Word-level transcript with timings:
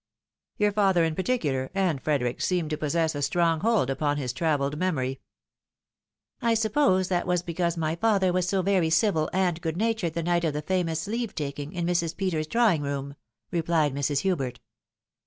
Your 0.57 0.71
father, 0.71 1.03
in 1.03 1.13
particular, 1.13 1.69
and 1.75 2.01
Frederick 2.01 2.41
seemed 2.41 2.71
to 2.71 2.77
possess 2.77 3.13
a 3.13 3.21
strong 3.21 3.59
hold 3.59 3.87
upon 3.91 4.17
\as, 4.17 4.33
travelled 4.33 4.79
memory."" 4.79 5.21
I 6.51 6.55
suppose 6.55 7.07
that 7.09 7.27
was 7.27 7.43
because 7.43 7.77
my 7.77 7.95
father 7.95 8.33
was 8.33 8.49
so 8.49 8.63
very 8.63 8.89
civil 8.89 9.29
and 9.31 9.61
good 9.61 9.77
natured 9.77 10.15
the 10.15 10.23
night 10.23 10.43
of 10.43 10.53
the 10.53 10.63
famous 10.63 11.05
leave 11.05 11.35
taking 11.35 11.71
in 11.71 11.85
Mrs. 11.85 12.17
Peter's 12.17 12.47
drawing 12.47 12.81
room," 12.81 13.13
replied 13.51 13.93
Mrs. 13.93 14.21
Hubert. 14.21 14.59